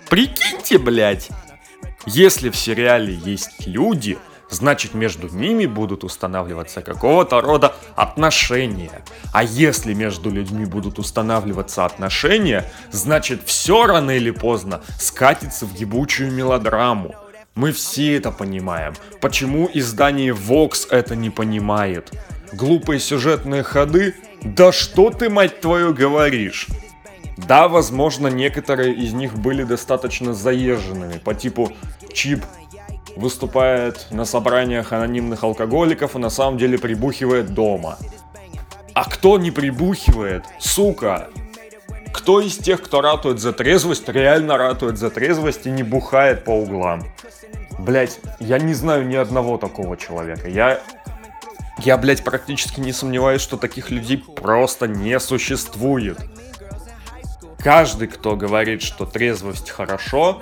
Прикиньте, 0.10 0.78
блядь! 0.78 1.30
Если 2.06 2.50
в 2.50 2.56
сериале 2.56 3.16
есть 3.16 3.66
люди, 3.66 4.20
значит 4.50 4.94
между 4.94 5.28
ними 5.30 5.66
будут 5.66 6.04
устанавливаться 6.04 6.82
какого-то 6.82 7.42
рода 7.42 7.76
отношения. 7.96 9.04
А 9.34 9.44
если 9.44 9.94
между 9.94 10.30
людьми 10.30 10.66
будут 10.66 11.00
устанавливаться 11.00 11.86
отношения, 11.86 12.72
значит 12.92 13.42
все 13.46 13.86
рано 13.86 14.12
или 14.12 14.32
поздно 14.32 14.82
скатится 15.00 15.66
в 15.66 15.74
ебучую 15.76 16.32
мелодраму. 16.32 17.16
Мы 17.56 17.72
все 17.72 18.18
это 18.18 18.32
понимаем. 18.32 18.96
Почему 19.22 19.70
издание 19.74 20.34
Vox 20.34 20.88
это 20.90 21.16
не 21.16 21.30
понимает? 21.30 22.12
Глупые 22.52 23.00
сюжетные 23.00 23.64
ходы? 23.64 24.14
Да 24.44 24.72
что 24.72 25.10
ты, 25.10 25.30
мать 25.30 25.62
твою, 25.62 25.94
говоришь? 25.94 26.68
Да, 27.38 27.68
возможно, 27.68 28.28
некоторые 28.28 28.94
из 28.94 29.14
них 29.14 29.38
были 29.38 29.64
достаточно 29.64 30.34
заезженными, 30.34 31.18
по 31.18 31.34
типу 31.34 31.72
Чип 32.14 32.44
выступает 33.16 34.08
на 34.12 34.26
собраниях 34.26 34.94
анонимных 34.94 35.44
алкоголиков 35.44 36.16
и 36.16 36.20
на 36.20 36.30
самом 36.30 36.58
деле 36.58 36.78
прибухивает 36.78 37.54
дома. 37.54 37.98
А 38.94 39.10
кто 39.10 39.38
не 39.38 39.52
прибухивает? 39.52 40.46
Сука! 40.60 41.28
Кто 42.14 42.40
из 42.40 42.58
тех, 42.58 42.82
кто 42.82 43.02
ратует 43.02 43.40
за 43.40 43.52
трезвость, 43.52 44.08
реально 44.08 44.58
ратует 44.58 44.98
за 44.98 45.10
трезвость 45.10 45.66
и 45.66 45.70
не 45.72 45.84
бухает 45.84 46.46
по 46.46 46.52
углам? 46.52 47.04
Блять, 47.78 48.20
я 48.40 48.58
не 48.58 48.74
знаю 48.74 49.06
ни 49.06 49.16
одного 49.16 49.58
такого 49.58 49.98
человека. 49.98 50.48
Я 50.48 50.80
я, 51.80 51.98
блядь, 51.98 52.24
практически 52.24 52.80
не 52.80 52.94
сомневаюсь, 52.94 53.42
что 53.42 53.58
таких 53.58 53.92
людей 53.92 54.18
просто 54.18 54.88
не 54.88 55.20
существует. 55.20 56.18
Каждый, 57.60 58.08
кто 58.08 58.36
говорит, 58.36 58.82
что 58.82 59.06
трезвость 59.06 59.70
хорошо, 59.70 60.42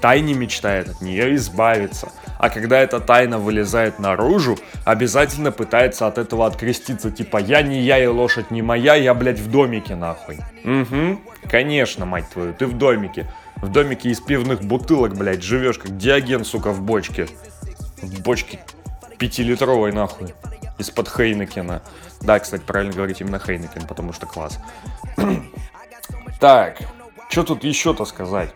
тайне 0.00 0.34
мечтает 0.34 0.88
от 0.88 1.00
нее 1.00 1.34
избавиться. 1.36 2.10
А 2.38 2.50
когда 2.50 2.78
эта 2.78 3.00
тайна 3.00 3.38
вылезает 3.38 3.98
наружу, 3.98 4.58
обязательно 4.84 5.50
пытается 5.50 6.06
от 6.06 6.18
этого 6.18 6.46
откреститься. 6.46 7.10
Типа, 7.10 7.38
я 7.38 7.62
не 7.62 7.80
я 7.80 8.02
и 8.02 8.06
лошадь 8.06 8.50
не 8.50 8.62
моя, 8.62 8.94
я, 8.94 9.12
блядь, 9.14 9.40
в 9.40 9.50
домике 9.50 9.96
нахуй. 9.96 10.38
Угу, 10.64 11.20
конечно, 11.50 12.06
мать 12.06 12.28
твою, 12.30 12.54
ты 12.54 12.66
в 12.66 12.78
домике. 12.78 13.30
В 13.56 13.70
домике 13.70 14.10
из 14.10 14.20
пивных 14.20 14.62
бутылок, 14.62 15.16
блядь, 15.16 15.42
живешь 15.42 15.78
как 15.78 15.96
диаген, 15.96 16.44
сука, 16.44 16.70
в 16.70 16.80
бочке. 16.80 17.26
В 18.00 18.22
бочке 18.22 18.60
пятилитровой, 19.18 19.92
нахуй. 19.92 20.32
Из-под 20.78 21.08
Хейнекена. 21.08 21.82
Да, 22.20 22.38
кстати, 22.38 22.62
правильно 22.62 22.92
говорить 22.92 23.20
именно 23.20 23.40
Хейнекен, 23.40 23.86
потому 23.86 24.12
что 24.12 24.26
класс. 24.26 24.58
Так, 26.40 26.78
что 27.28 27.42
тут 27.42 27.64
еще-то 27.64 28.04
сказать? 28.04 28.54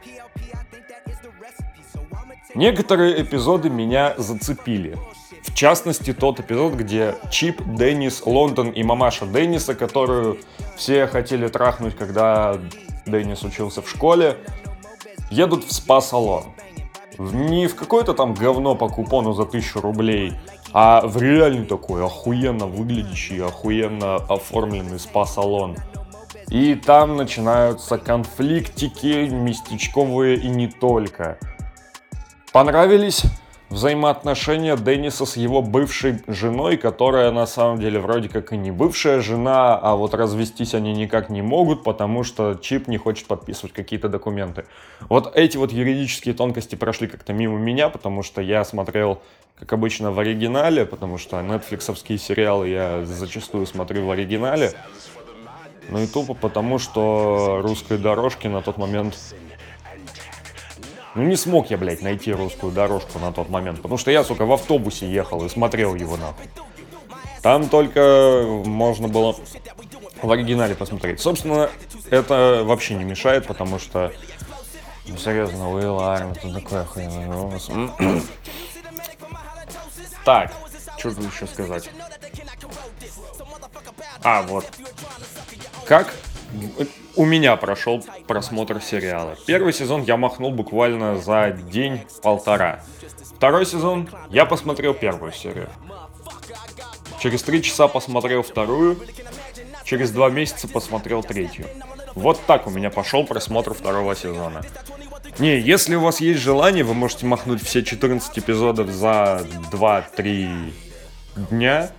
Некоторые 2.54 3.22
эпизоды 3.22 3.70
меня 3.70 4.14
зацепили. 4.18 4.96
В 5.42 5.54
частности, 5.54 6.12
тот 6.12 6.38
эпизод, 6.38 6.74
где 6.74 7.16
Чип, 7.30 7.62
Деннис, 7.64 8.22
Лондон 8.26 8.70
и 8.70 8.82
мамаша 8.82 9.26
Денниса, 9.26 9.74
которую 9.74 10.38
все 10.76 11.06
хотели 11.06 11.48
трахнуть, 11.48 11.96
когда 11.96 12.58
Деннис 13.06 13.42
учился 13.42 13.80
в 13.80 13.88
школе, 13.88 14.36
едут 15.30 15.64
в 15.64 15.72
спа-салон. 15.72 16.44
Не 17.18 17.66
в 17.68 17.74
какое-то 17.74 18.12
там 18.12 18.34
говно 18.34 18.74
по 18.74 18.88
купону 18.88 19.32
за 19.32 19.46
тысячу 19.46 19.80
рублей, 19.80 20.34
а 20.72 21.06
в 21.06 21.20
реальный 21.20 21.66
такой 21.66 22.04
охуенно 22.04 22.66
выглядящий, 22.66 23.42
охуенно 23.42 24.16
оформленный 24.16 24.98
спа-салон– 24.98 25.76
и 26.52 26.74
там 26.74 27.16
начинаются 27.16 27.96
конфликтики 27.96 29.26
местечковые 29.30 30.36
и 30.36 30.48
не 30.48 30.66
только. 30.66 31.38
Понравились 32.52 33.22
взаимоотношения 33.70 34.76
Денниса 34.76 35.24
с 35.24 35.38
его 35.38 35.62
бывшей 35.62 36.22
женой, 36.26 36.76
которая 36.76 37.30
на 37.30 37.46
самом 37.46 37.80
деле 37.80 37.98
вроде 37.98 38.28
как 38.28 38.52
и 38.52 38.58
не 38.58 38.70
бывшая 38.70 39.22
жена, 39.22 39.78
а 39.78 39.96
вот 39.96 40.12
развестись 40.12 40.74
они 40.74 40.92
никак 40.92 41.30
не 41.30 41.40
могут, 41.40 41.82
потому 41.82 42.24
что 42.24 42.54
Чип 42.60 42.88
не 42.88 42.98
хочет 42.98 43.26
подписывать 43.26 43.72
какие-то 43.72 44.10
документы. 44.10 44.66
Вот 45.08 45.34
эти 45.34 45.56
вот 45.56 45.72
юридические 45.72 46.34
тонкости 46.34 46.74
прошли 46.74 47.08
как-то 47.08 47.32
мимо 47.32 47.58
меня, 47.58 47.88
потому 47.88 48.22
что 48.22 48.42
я 48.42 48.66
смотрел, 48.66 49.22
как 49.58 49.72
обычно, 49.72 50.12
в 50.12 50.18
оригинале, 50.18 50.84
потому 50.84 51.16
что 51.16 51.40
нетфликсовские 51.40 52.18
сериалы 52.18 52.68
я 52.68 53.06
зачастую 53.06 53.64
смотрю 53.64 54.04
в 54.04 54.10
оригинале. 54.10 54.74
Ну 55.88 56.00
и 56.02 56.06
тупо 56.06 56.34
потому, 56.34 56.78
что 56.78 57.60
русской 57.62 57.96
дорожки 57.96 58.46
на 58.46 58.60
тот 58.60 58.76
момент... 58.76 59.16
Ну 61.14 61.24
не 61.24 61.36
смог 61.36 61.70
я, 61.70 61.76
блядь, 61.76 62.00
найти 62.00 62.32
русскую 62.32 62.72
дорожку 62.72 63.18
на 63.18 63.32
тот 63.32 63.50
момент, 63.50 63.82
потому 63.82 63.98
что 63.98 64.10
я, 64.10 64.24
сука, 64.24 64.46
в 64.46 64.52
автобусе 64.52 65.10
ехал 65.10 65.44
и 65.44 65.48
смотрел 65.48 65.94
его 65.94 66.16
нахуй. 66.16 66.46
Там 67.42 67.68
только 67.68 68.44
можно 68.64 69.08
было 69.08 69.36
в 70.22 70.30
оригинале 70.30 70.74
посмотреть. 70.74 71.20
Собственно, 71.20 71.68
это 72.10 72.62
вообще 72.64 72.94
не 72.94 73.04
мешает, 73.04 73.46
потому 73.46 73.78
что, 73.78 74.12
ну, 75.06 75.16
серьезно, 75.18 75.72
Уилл 75.72 76.00
Арм, 76.00 76.32
это 76.32 76.80
охуенный 76.80 77.26
голос. 77.26 77.70
Так, 80.24 80.52
что 80.98 81.12
тут 81.12 81.34
еще 81.34 81.48
сказать? 81.48 81.90
А, 84.22 84.42
вот. 84.42 84.64
Как 85.84 86.14
у 87.16 87.24
меня 87.24 87.56
прошел 87.56 88.04
просмотр 88.26 88.80
сериала. 88.80 89.36
Первый 89.46 89.72
сезон 89.72 90.02
я 90.02 90.16
махнул 90.16 90.50
буквально 90.50 91.18
за 91.18 91.50
день-полтора. 91.50 92.82
Второй 93.36 93.66
сезон 93.66 94.08
я 94.30 94.46
посмотрел 94.46 94.94
первую 94.94 95.32
серию. 95.32 95.68
Через 97.20 97.42
три 97.42 97.62
часа 97.62 97.88
посмотрел 97.88 98.42
вторую. 98.42 98.98
Через 99.84 100.10
два 100.10 100.30
месяца 100.30 100.68
посмотрел 100.68 101.22
третью. 101.22 101.66
Вот 102.14 102.40
так 102.46 102.66
у 102.66 102.70
меня 102.70 102.90
пошел 102.90 103.24
просмотр 103.24 103.74
второго 103.74 104.14
сезона. 104.14 104.62
Не, 105.38 105.58
если 105.58 105.94
у 105.94 106.00
вас 106.00 106.20
есть 106.20 106.40
желание, 106.40 106.84
вы 106.84 106.94
можете 106.94 107.26
махнуть 107.26 107.62
все 107.62 107.82
14 107.82 108.38
эпизодов 108.38 108.90
за 108.90 109.46
2-3 109.72 110.72
дня 111.50 111.90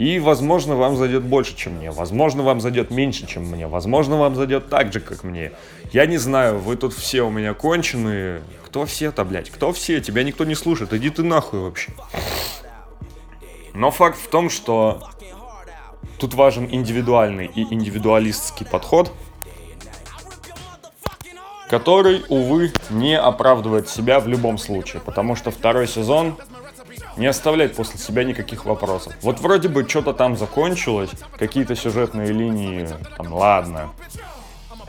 И, 0.00 0.18
возможно, 0.18 0.76
вам 0.76 0.96
зайдет 0.96 1.24
больше, 1.24 1.54
чем 1.54 1.74
мне. 1.74 1.90
Возможно, 1.90 2.42
вам 2.42 2.62
зайдет 2.62 2.90
меньше, 2.90 3.26
чем 3.26 3.44
мне. 3.44 3.66
Возможно, 3.66 4.16
вам 4.16 4.34
зайдет 4.34 4.70
так 4.70 4.94
же, 4.94 4.98
как 4.98 5.24
мне. 5.24 5.52
Я 5.92 6.06
не 6.06 6.16
знаю, 6.16 6.58
вы 6.58 6.76
тут 6.76 6.94
все 6.94 7.20
у 7.20 7.28
меня 7.28 7.52
конченые. 7.52 8.40
Кто 8.64 8.86
все-то, 8.86 9.26
блядь? 9.26 9.50
Кто 9.50 9.74
все? 9.74 10.00
Тебя 10.00 10.22
никто 10.22 10.46
не 10.46 10.54
слушает. 10.54 10.94
Иди 10.94 11.10
ты 11.10 11.22
нахуй 11.22 11.60
вообще. 11.60 11.92
Но 13.74 13.90
факт 13.90 14.18
в 14.18 14.30
том, 14.30 14.48
что 14.48 15.02
тут 16.18 16.32
важен 16.32 16.66
индивидуальный 16.70 17.50
и 17.54 17.60
индивидуалистский 17.70 18.64
подход, 18.64 19.12
который, 21.68 22.24
увы, 22.30 22.72
не 22.88 23.18
оправдывает 23.18 23.90
себя 23.90 24.18
в 24.18 24.28
любом 24.28 24.56
случае, 24.56 25.02
потому 25.02 25.36
что 25.36 25.50
второй 25.50 25.86
сезон 25.86 26.38
не 27.20 27.26
оставляет 27.26 27.76
после 27.76 28.00
себя 28.00 28.24
никаких 28.24 28.64
вопросов. 28.64 29.12
Вот 29.20 29.40
вроде 29.40 29.68
бы 29.68 29.86
что-то 29.86 30.14
там 30.14 30.38
закончилось, 30.38 31.10
какие-то 31.38 31.76
сюжетные 31.76 32.32
линии, 32.32 32.88
там, 33.18 33.34
ладно. 33.34 33.90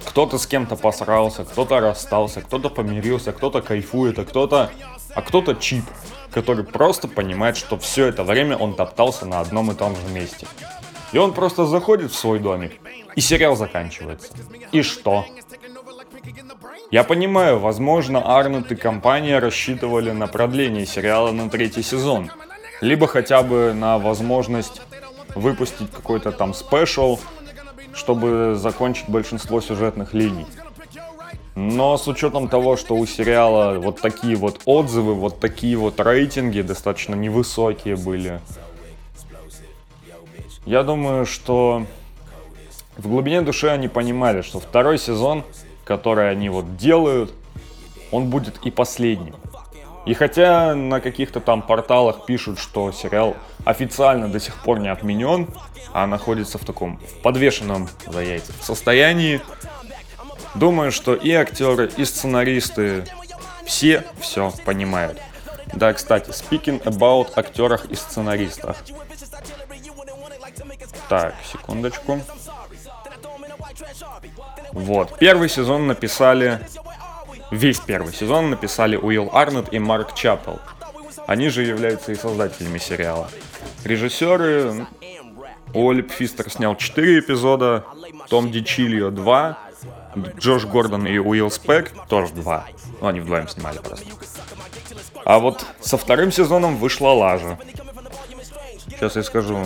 Кто-то 0.05 0.38
с 0.38 0.47
кем-то 0.47 0.77
посрался, 0.77 1.43
кто-то 1.43 1.81
расстался, 1.81 2.41
кто-то 2.41 2.69
помирился, 2.69 3.33
кто-то 3.33 3.61
кайфует, 3.61 4.17
а 4.17 4.25
кто-то... 4.25 4.71
А 5.13 5.21
кто-то 5.21 5.55
чип, 5.55 5.83
который 6.31 6.63
просто 6.63 7.09
понимает, 7.09 7.57
что 7.57 7.77
все 7.77 8.05
это 8.05 8.23
время 8.23 8.55
он 8.55 8.75
топтался 8.75 9.25
на 9.25 9.41
одном 9.41 9.69
и 9.71 9.75
том 9.75 9.93
же 9.93 10.07
месте. 10.13 10.47
И 11.11 11.17
он 11.17 11.33
просто 11.33 11.65
заходит 11.65 12.11
в 12.11 12.15
свой 12.15 12.39
домик, 12.39 12.79
и 13.13 13.19
сериал 13.19 13.57
заканчивается. 13.57 14.31
И 14.71 14.83
что? 14.83 15.25
Я 16.91 17.03
понимаю, 17.03 17.59
возможно, 17.59 18.21
Арнольд 18.25 18.71
и 18.71 18.75
компания 18.75 19.39
рассчитывали 19.39 20.11
на 20.11 20.27
продление 20.27 20.85
сериала 20.85 21.31
на 21.31 21.49
третий 21.49 21.83
сезон. 21.83 22.31
Либо 22.81 23.07
хотя 23.07 23.43
бы 23.43 23.73
на 23.73 23.97
возможность 23.97 24.81
выпустить 25.35 25.91
какой-то 25.91 26.31
там 26.31 26.53
спешл, 26.53 27.19
чтобы 27.93 28.55
закончить 28.55 29.09
большинство 29.09 29.61
сюжетных 29.61 30.13
линий. 30.13 30.47
Но 31.55 31.97
с 31.97 32.07
учетом 32.07 32.47
того, 32.47 32.77
что 32.77 32.95
у 32.95 33.05
сериала 33.05 33.77
вот 33.79 33.99
такие 34.01 34.35
вот 34.35 34.61
отзывы, 34.65 35.13
вот 35.13 35.39
такие 35.39 35.77
вот 35.77 35.99
рейтинги 35.99 36.61
достаточно 36.61 37.15
невысокие 37.15 37.97
были, 37.97 38.39
я 40.65 40.83
думаю, 40.83 41.25
что 41.25 41.85
в 42.97 43.07
глубине 43.07 43.41
души 43.41 43.67
они 43.67 43.87
понимали, 43.87 44.41
что 44.41 44.59
второй 44.59 44.97
сезон 44.97 45.43
который 45.91 46.31
они 46.31 46.48
вот 46.48 46.77
делают, 46.77 47.33
он 48.12 48.29
будет 48.29 48.60
и 48.63 48.71
последним. 48.71 49.36
И 50.05 50.13
хотя 50.13 50.74
на 50.74 51.01
каких-то 51.01 51.41
там 51.41 51.62
порталах 51.62 52.25
пишут, 52.25 52.60
что 52.60 52.93
сериал 52.93 53.36
официально 53.65 54.29
до 54.29 54.39
сих 54.39 54.55
пор 54.63 54.79
не 54.79 54.88
отменен, 54.88 55.50
а 55.91 56.07
находится 56.07 56.57
в 56.57 56.63
таком 56.63 56.98
в 56.98 57.21
подвешенном 57.21 57.89
за 58.07 58.21
яйца 58.21 58.53
состоянии, 58.62 59.41
думаю, 60.55 60.93
что 60.93 61.13
и 61.13 61.31
актеры, 61.33 61.91
и 61.98 62.05
сценаристы 62.05 63.05
все 63.65 64.05
все 64.21 64.53
понимают. 64.63 65.19
Да, 65.74 65.91
кстати, 65.91 66.29
speaking 66.29 66.81
about 66.83 67.33
актерах 67.36 67.83
и 67.91 67.95
сценаристах. 67.95 68.77
Так, 71.10 71.36
секундочку. 71.51 72.21
Вот. 74.73 75.17
Первый 75.19 75.49
сезон 75.49 75.87
написали... 75.87 76.59
Весь 77.51 77.79
первый 77.79 78.13
сезон 78.13 78.49
написали 78.49 78.95
Уилл 78.95 79.29
Арнольд 79.33 79.73
и 79.73 79.79
Марк 79.79 80.15
Чаппел. 80.15 80.59
Они 81.27 81.49
же 81.49 81.63
являются 81.63 82.11
и 82.11 82.15
создателями 82.15 82.77
сериала. 82.77 83.29
Режиссеры... 83.83 84.87
Олип 85.73 86.11
Фистер 86.11 86.49
снял 86.49 86.75
4 86.75 87.19
эпизода, 87.19 87.85
Том 88.29 88.51
Дичильо 88.51 89.09
2, 89.09 89.57
Джош 90.37 90.65
Гордон 90.65 91.07
и 91.07 91.17
Уилл 91.17 91.49
Спек 91.49 91.93
тоже 92.10 92.34
2. 92.34 92.65
Ну, 92.99 93.07
они 93.07 93.19
вдвоем 93.21 93.47
снимали 93.47 93.77
просто. 93.77 94.05
А 95.23 95.39
вот 95.39 95.65
со 95.79 95.97
вторым 95.97 96.31
сезоном 96.31 96.77
вышла 96.77 97.10
лажа. 97.10 97.57
Сейчас 98.89 99.15
я 99.15 99.23
скажу. 99.23 99.65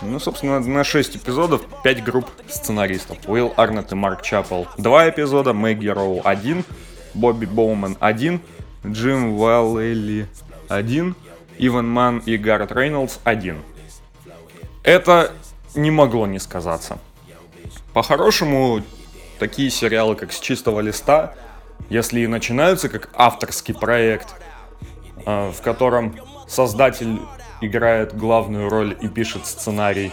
Ну, 0.00 0.20
собственно, 0.20 0.60
на 0.60 0.84
6 0.84 1.16
эпизодов 1.16 1.62
5 1.82 2.04
групп 2.04 2.26
сценаристов. 2.48 3.18
Уилл 3.26 3.52
Арнет 3.56 3.92
и 3.92 3.94
Марк 3.94 4.22
Чаппел 4.22 4.66
2 4.78 5.10
эпизода, 5.10 5.52
Мэгги 5.52 5.88
Роу 5.88 6.20
1, 6.24 6.64
Бобби 7.14 7.46
Боуман 7.46 7.96
1, 7.98 8.40
Джим 8.86 9.36
Валлели 9.36 10.28
1, 10.68 11.16
Иван 11.58 11.88
Ман 11.88 12.18
и 12.18 12.36
Гаррет 12.36 12.70
Рейнольдс 12.72 13.18
1. 13.24 13.60
Это 14.84 15.32
не 15.74 15.90
могло 15.90 16.26
не 16.26 16.38
сказаться. 16.38 16.98
По-хорошему, 17.92 18.82
такие 19.38 19.70
сериалы, 19.70 20.14
как 20.14 20.32
«С 20.32 20.38
чистого 20.38 20.80
листа», 20.80 21.34
если 21.90 22.20
и 22.20 22.26
начинаются 22.26 22.88
как 22.88 23.10
авторский 23.14 23.74
проект, 23.74 24.34
э, 25.26 25.50
в 25.50 25.60
котором 25.62 26.14
создатель 26.46 27.20
играет 27.60 28.16
главную 28.16 28.68
роль 28.68 28.96
и 29.00 29.08
пишет 29.08 29.46
сценарий, 29.46 30.12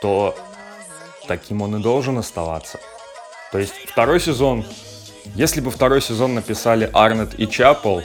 то 0.00 0.34
таким 1.26 1.62
он 1.62 1.76
и 1.76 1.82
должен 1.82 2.18
оставаться. 2.18 2.78
То 3.52 3.58
есть 3.58 3.74
второй 3.86 4.20
сезон, 4.20 4.64
если 5.34 5.60
бы 5.60 5.70
второй 5.70 6.02
сезон 6.02 6.34
написали 6.34 6.90
Арнет 6.92 7.38
и 7.38 7.48
Чапл, 7.48 8.00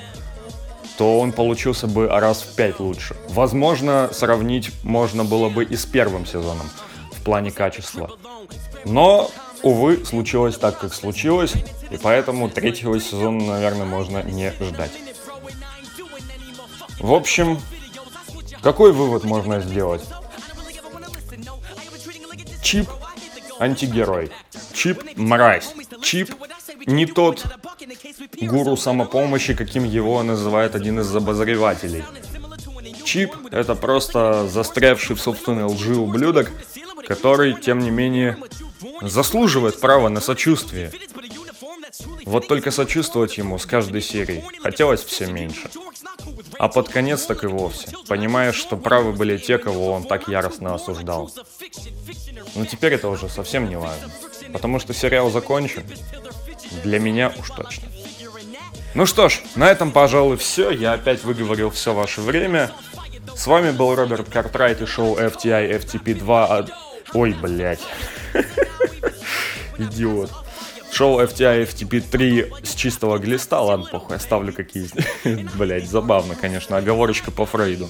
то 0.97 1.19
он 1.19 1.31
получился 1.31 1.87
бы 1.87 2.07
раз 2.07 2.41
в 2.41 2.55
пять 2.55 2.79
лучше. 2.79 3.15
Возможно, 3.29 4.09
сравнить 4.13 4.71
можно 4.83 5.23
было 5.23 5.49
бы 5.49 5.63
и 5.63 5.75
с 5.75 5.85
первым 5.85 6.25
сезоном 6.25 6.69
в 7.11 7.23
плане 7.23 7.51
качества. 7.51 8.11
Но, 8.85 9.31
увы, 9.63 10.05
случилось 10.05 10.57
так, 10.57 10.77
как 10.77 10.93
случилось, 10.93 11.53
и 11.89 11.97
поэтому 11.97 12.49
третьего 12.49 12.99
сезона, 12.99 13.45
наверное, 13.45 13.85
можно 13.85 14.21
не 14.23 14.53
ждать. 14.61 14.91
В 16.99 17.13
общем, 17.13 17.59
какой 18.63 18.93
вывод 18.93 19.25
можно 19.25 19.59
сделать? 19.59 20.01
Чип 22.61 22.87
антигерой. 23.59 24.31
Чип 24.73 25.03
мразь. 25.17 25.73
Чип 26.01 26.33
не 26.85 27.05
тот 27.05 27.45
гуру 28.41 28.77
самопомощи, 28.77 29.53
каким 29.53 29.83
его 29.83 30.23
называет 30.23 30.75
один 30.75 30.99
из 30.99 31.15
обозревателей. 31.15 32.03
Чип— 33.03 33.35
это 33.51 33.75
просто 33.75 34.47
застрявший 34.47 35.15
в 35.15 35.21
собственной 35.21 35.65
лжи 35.65 35.95
ублюдок, 35.95 36.49
который, 37.07 37.53
тем 37.53 37.79
не 37.79 37.91
менее, 37.91 38.37
заслуживает 39.01 39.79
права 39.79 40.09
на 40.09 40.21
сочувствие. 40.21 40.91
Вот 42.25 42.47
только 42.47 42.71
сочувствовать 42.71 43.37
ему 43.37 43.59
с 43.59 43.65
каждой 43.65 44.01
серией 44.01 44.43
хотелось 44.61 45.03
все 45.03 45.27
меньше. 45.27 45.69
А 46.59 46.67
под 46.67 46.89
конец 46.89 47.25
так 47.25 47.43
и 47.43 47.47
вовсе, 47.47 47.89
понимаешь, 48.07 48.55
что 48.55 48.77
правы 48.77 49.11
были 49.11 49.37
те, 49.37 49.57
кого 49.57 49.91
он 49.91 50.03
так 50.03 50.27
яростно 50.27 50.75
осуждал. 50.75 51.31
Но 52.55 52.65
теперь 52.65 52.93
это 52.93 53.09
уже 53.09 53.29
совсем 53.29 53.69
не 53.69 53.77
важно, 53.77 54.11
потому 54.51 54.79
что 54.79 54.93
сериал 54.93 55.29
закончен. 55.29 55.83
Для 56.83 56.99
меня 56.99 57.33
уж 57.37 57.49
точно. 57.49 57.87
Ну 58.93 59.05
что 59.05 59.29
ж, 59.29 59.41
на 59.55 59.71
этом, 59.71 59.91
пожалуй, 59.91 60.37
все. 60.37 60.69
Я 60.69 60.93
опять 60.93 61.23
выговорил 61.23 61.71
все 61.71 61.93
ваше 61.93 62.21
время. 62.21 62.71
С 63.35 63.47
вами 63.47 63.71
был 63.71 63.95
Роберт 63.95 64.29
Картрайт 64.29 64.81
и 64.81 64.85
шоу 64.85 65.17
FTI 65.17 65.79
FTP2. 65.79 66.45
От... 66.45 66.71
Ой, 67.13 67.33
блядь. 67.33 67.81
Идиот. 69.77 70.31
Шоу 70.93 71.19
FTI 71.21 71.67
FTP 71.67 72.01
3 72.01 72.53
с 72.63 72.75
чистого 72.75 73.17
глиста, 73.17 73.61
ладно, 73.61 73.87
похуй, 73.91 74.17
оставлю 74.17 74.53
какие 74.53 74.87
Блять, 75.57 75.89
забавно, 75.89 76.35
конечно, 76.35 76.77
оговорочка 76.77 77.31
по 77.31 77.47
Фрейду. 77.47 77.89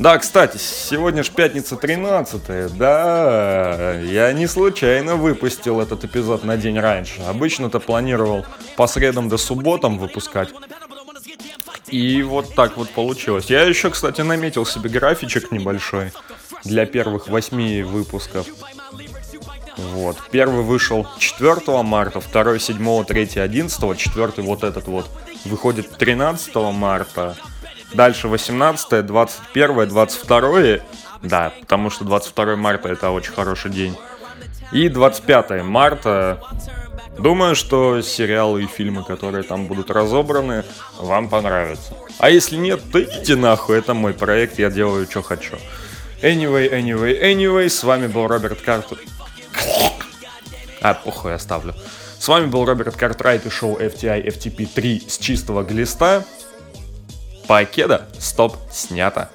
Да, 0.00 0.18
кстати, 0.18 0.58
сегодня 0.58 1.22
ж 1.22 1.30
пятница 1.30 1.76
13 1.76 2.76
да, 2.76 4.00
я 4.00 4.32
не 4.32 4.48
случайно 4.48 5.14
выпустил 5.14 5.80
этот 5.80 6.04
эпизод 6.04 6.42
на 6.42 6.56
день 6.56 6.78
раньше. 6.78 7.22
Обычно-то 7.22 7.78
планировал 7.78 8.44
по 8.76 8.88
средам 8.88 9.28
до 9.28 9.36
субботам 9.36 9.98
выпускать. 9.98 10.50
И 11.86 12.22
вот 12.22 12.54
так 12.56 12.76
вот 12.76 12.90
получилось. 12.90 13.46
Я 13.46 13.62
еще, 13.62 13.90
кстати, 13.90 14.22
наметил 14.22 14.66
себе 14.66 14.90
графичек 14.90 15.52
небольшой 15.52 16.12
для 16.64 16.84
первых 16.84 17.28
восьми 17.28 17.82
выпусков. 17.82 18.46
Вот. 19.78 20.16
Первый 20.32 20.64
вышел 20.64 21.06
4 21.18 21.82
марта, 21.84 22.20
второй 22.20 22.58
7, 22.58 23.04
третий 23.04 23.38
11, 23.38 23.96
четвертый 23.96 24.42
вот 24.42 24.64
этот 24.64 24.88
вот 24.88 25.08
выходит 25.44 25.88
13 25.96 26.54
марта. 26.72 27.36
Дальше 27.94 28.26
18, 28.26 29.06
21, 29.06 29.88
22, 29.88 30.78
да, 31.22 31.52
потому 31.60 31.90
что 31.90 32.04
22 32.04 32.56
марта 32.56 32.88
это 32.88 33.10
очень 33.10 33.32
хороший 33.32 33.70
день. 33.70 33.96
И 34.72 34.88
25 34.88 35.62
марта. 35.62 36.42
Думаю, 37.16 37.56
что 37.56 38.00
сериалы 38.00 38.64
и 38.64 38.66
фильмы, 38.66 39.02
которые 39.02 39.42
там 39.42 39.66
будут 39.66 39.90
разобраны, 39.90 40.64
вам 40.98 41.28
понравятся. 41.28 41.94
А 42.18 42.30
если 42.30 42.56
нет, 42.56 42.80
то 42.92 43.02
идите 43.02 43.34
нахуй, 43.34 43.78
это 43.78 43.94
мой 43.94 44.12
проект, 44.12 44.58
я 44.58 44.70
делаю, 44.70 45.06
что 45.10 45.22
хочу. 45.22 45.56
Anyway, 46.22 46.70
anyway, 46.70 47.20
anyway, 47.20 47.68
с 47.68 47.82
вами 47.82 48.06
был 48.06 48.26
Роберт 48.26 48.60
Картер. 48.60 48.98
А, 50.80 50.94
похуй, 50.94 51.34
оставлю. 51.34 51.74
С 52.18 52.28
вами 52.28 52.46
был 52.46 52.64
Роберт 52.64 52.96
Картрайт 52.96 53.46
и 53.46 53.50
шоу 53.50 53.78
FTI 53.78 54.26
FTP 54.26 54.66
3 54.66 55.04
с 55.08 55.18
чистого 55.18 55.62
глиста. 55.62 56.24
Покеда, 57.46 58.08
стоп, 58.18 58.56
снято. 58.70 59.30